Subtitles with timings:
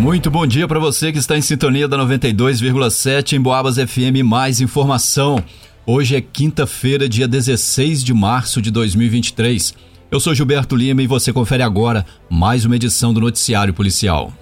[0.00, 4.24] Muito bom dia para você que está em sintonia da 92,7 em Boabas FM.
[4.24, 5.44] Mais informação.
[5.84, 9.74] Hoje é quinta-feira, dia 16 de março de 2023.
[10.10, 14.32] Eu sou Gilberto Lima e você confere agora mais uma edição do Noticiário Policial.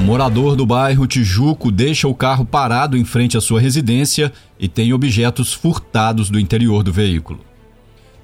[0.00, 4.94] Morador do bairro Tijuco deixa o carro parado em frente à sua residência e tem
[4.94, 7.51] objetos furtados do interior do veículo.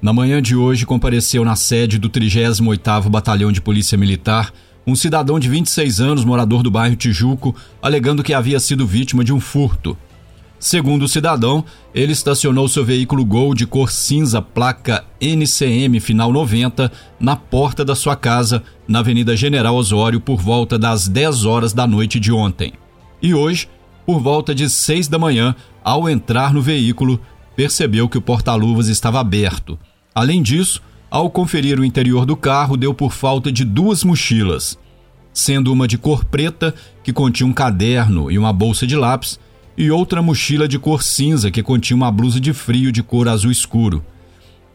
[0.00, 4.52] Na manhã de hoje compareceu na sede do 38º Batalhão de Polícia Militar
[4.86, 9.32] um cidadão de 26 anos, morador do bairro Tijuco, alegando que havia sido vítima de
[9.32, 9.98] um furto.
[10.58, 16.90] Segundo o cidadão, ele estacionou seu veículo Gol de cor cinza, placa NCM final 90,
[17.18, 21.88] na porta da sua casa, na Avenida General Osório, por volta das 10 horas da
[21.88, 22.72] noite de ontem.
[23.20, 23.68] E hoje,
[24.06, 27.20] por volta de 6 da manhã, ao entrar no veículo,
[27.54, 29.78] percebeu que o porta-luvas estava aberto.
[30.18, 34.76] Além disso, ao conferir o interior do carro, deu por falta de duas mochilas,
[35.32, 39.38] sendo uma de cor preta, que continha um caderno e uma bolsa de lápis
[39.76, 43.52] e outra mochila de cor cinza que continha uma blusa de frio de cor azul
[43.52, 44.04] escuro.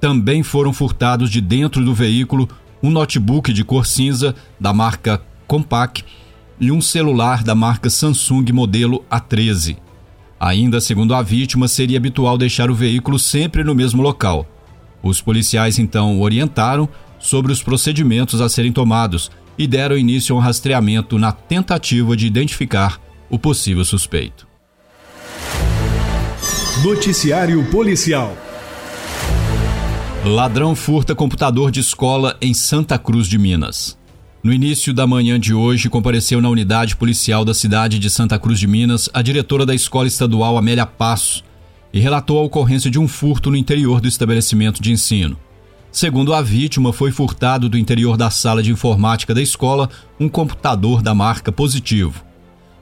[0.00, 2.48] Também foram furtados de dentro do veículo
[2.80, 6.04] um notebook de cor cinza da marca Compaq
[6.60, 9.76] e um celular da marca Samsung modelo A13.
[10.38, 14.46] Ainda segundo a vítima, seria habitual deixar o veículo sempre no mesmo local.
[15.02, 20.40] Os policiais então orientaram sobre os procedimentos a serem tomados e deram início a um
[20.40, 24.46] rastreamento na tentativa de identificar o possível suspeito.
[26.82, 28.36] Noticiário Policial.
[30.24, 33.98] Ladrão furta computador de escola em Santa Cruz de Minas.
[34.42, 38.58] No início da manhã de hoje, compareceu na unidade policial da cidade de Santa Cruz
[38.58, 41.44] de Minas a diretora da escola estadual Amélia Passo
[41.92, 45.38] e relatou a ocorrência de um furto no interior do estabelecimento de ensino.
[45.90, 51.02] Segundo a vítima, foi furtado do interior da sala de informática da escola um computador
[51.02, 52.24] da marca Positivo.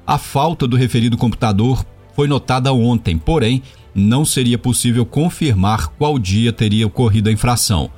[0.06, 1.84] A falta do referido computador
[2.14, 3.62] foi notada ontem, porém,
[3.92, 7.90] não seria possível confirmar qual dia teria ocorrido a infração.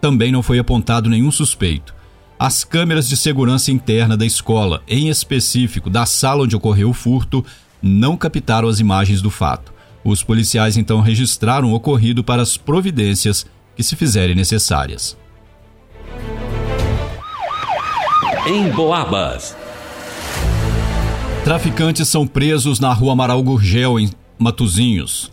[0.00, 1.94] Também não foi apontado nenhum suspeito.
[2.38, 7.44] As câmeras de segurança interna da escola, em específico da sala onde ocorreu o furto,
[7.82, 9.72] não captaram as imagens do fato.
[10.04, 13.44] Os policiais então registraram o ocorrido para as providências
[13.76, 15.16] que se fizerem necessárias.
[18.46, 19.56] Em Boabas.
[21.44, 25.32] Traficantes são presos na rua Amaral Gurgel, em Matuzinhos.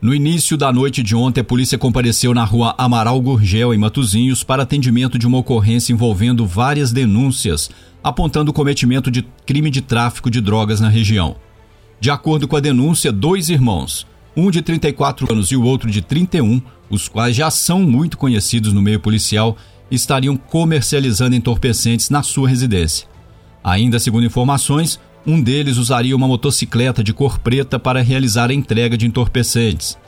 [0.00, 4.42] No início da noite de ontem, a polícia compareceu na rua Amaral Gurgel, em Matuzinhos,
[4.42, 7.70] para atendimento de uma ocorrência envolvendo várias denúncias
[8.02, 11.36] apontando o cometimento de crime de tráfico de drogas na região.
[12.00, 16.00] De acordo com a denúncia, dois irmãos, um de 34 anos e o outro de
[16.00, 19.54] 31, os quais já são muito conhecidos no meio policial,
[19.90, 23.06] estariam comercializando entorpecentes na sua residência.
[23.62, 28.96] Ainda segundo informações, um deles usaria uma motocicleta de cor preta para realizar a entrega
[28.96, 29.98] de entorpecentes.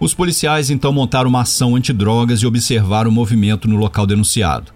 [0.00, 4.72] Os policiais então montaram uma ação antidrogas e observaram o movimento no local denunciado.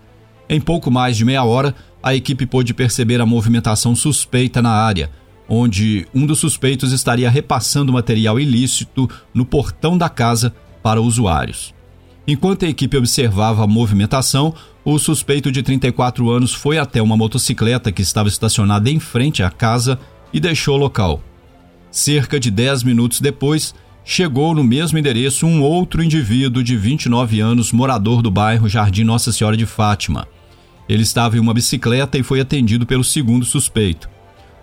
[0.46, 5.10] Em pouco mais de meia hora, a equipe pôde perceber a movimentação suspeita na área,
[5.52, 11.74] onde um dos suspeitos estaria repassando material ilícito no portão da casa para usuários.
[12.26, 17.90] Enquanto a equipe observava a movimentação, o suspeito de 34 anos foi até uma motocicleta
[17.90, 19.98] que estava estacionada em frente à casa
[20.32, 21.20] e deixou o local.
[21.90, 23.74] Cerca de 10 minutos depois,
[24.04, 29.32] chegou no mesmo endereço um outro indivíduo de 29 anos, morador do bairro Jardim Nossa
[29.32, 30.28] Senhora de Fátima.
[30.88, 34.08] Ele estava em uma bicicleta e foi atendido pelo segundo suspeito.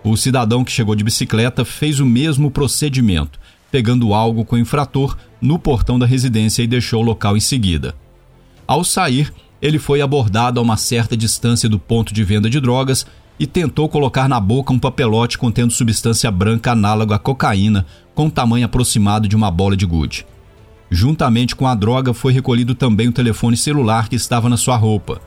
[0.02, 3.38] O cidadão que chegou de bicicleta fez o mesmo procedimento,
[3.70, 7.94] pegando algo com o infrator no portão da residência e deixou o local em seguida.
[8.66, 13.06] Ao sair, ele foi abordado a uma certa distância do ponto de venda de drogas
[13.38, 18.66] e tentou colocar na boca um papelote contendo substância branca análoga à cocaína, com tamanho
[18.66, 20.26] aproximado de uma bola de gude.
[20.90, 25.20] Juntamente com a droga foi recolhido também o telefone celular que estava na sua roupa.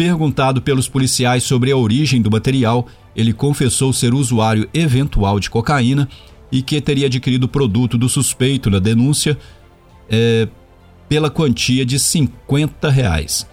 [0.00, 6.08] Perguntado pelos policiais sobre a origem do material, ele confessou ser usuário eventual de cocaína
[6.50, 9.36] e que teria adquirido o produto do suspeito na denúncia
[10.08, 10.48] é,
[11.06, 13.46] pela quantia de 50 reais.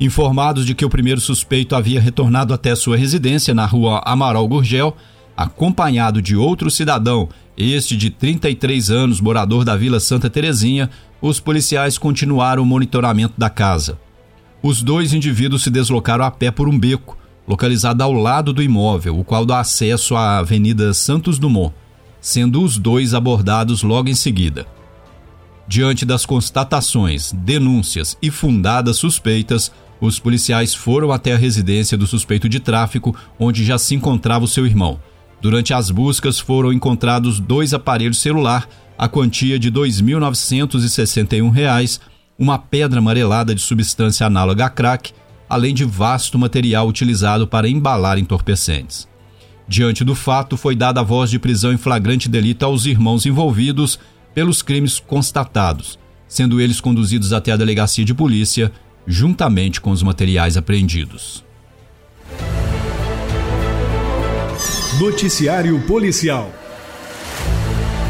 [0.00, 4.96] Informados de que o primeiro suspeito havia retornado até sua residência na rua Amaral Gurgel,
[5.36, 10.90] acompanhado de outro cidadão, este de 33 anos, morador da Vila Santa Terezinha,
[11.22, 13.96] os policiais continuaram o monitoramento da casa.
[14.66, 19.18] Os dois indivíduos se deslocaram a pé por um beco, localizado ao lado do imóvel,
[19.18, 21.74] o qual dá acesso à Avenida Santos Dumont,
[22.18, 24.66] sendo os dois abordados logo em seguida.
[25.68, 29.70] Diante das constatações, denúncias e fundadas suspeitas,
[30.00, 34.48] Os policiais foram até a residência do suspeito de tráfico, onde já se encontrava o
[34.48, 35.00] seu irmão.
[35.40, 38.68] Durante as buscas foram encontrados dois aparelhos celular,
[38.98, 42.00] a quantia de R$ 2.961,
[42.38, 45.12] uma pedra amarelada de substância análoga a crack,
[45.48, 49.08] além de vasto material utilizado para embalar entorpecentes.
[49.66, 53.98] Diante do fato, foi dada a voz de prisão em flagrante delito aos irmãos envolvidos
[54.34, 58.72] pelos crimes constatados, sendo eles conduzidos até a delegacia de polícia,
[59.06, 61.44] juntamente com os materiais apreendidos.
[64.98, 66.63] Noticiário Policial.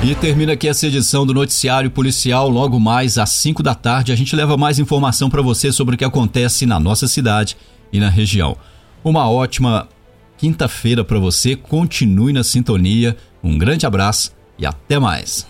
[0.04, 2.46] E termina aqui essa edição do Noticiário Policial.
[2.50, 5.98] Logo mais às 5 da tarde, a gente leva mais informação para você sobre o
[5.98, 7.56] que acontece na nossa cidade
[7.90, 8.54] e na região.
[9.02, 9.88] Uma ótima
[10.36, 11.56] quinta-feira para você.
[11.56, 13.16] Continue na sintonia.
[13.42, 15.46] Um grande abraço e até mais.